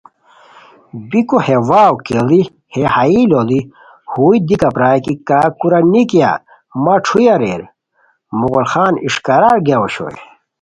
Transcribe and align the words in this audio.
بیکو 1.09 1.37
ہے 1.47 1.57
واؤ 1.69 1.93
کیڑی 2.05 2.41
ہئے 2.73 2.83
ہائی 2.93 3.21
لوڑی 3.31 3.61
ہوئی 4.11 4.37
دیکا 4.47 4.69
پرائے 4.75 4.99
کی 5.05 5.13
کاکورا 5.27 5.79
نیکیا 5.91 6.31
مہ 6.83 6.93
ݯھوئے 7.05 7.25
اریر! 7.33 7.61
مغل 8.39 8.65
خان 8.71 8.93
اݰکارار 9.05 9.57
گیاؤ 9.65 9.81
اوشوئے 9.83 10.19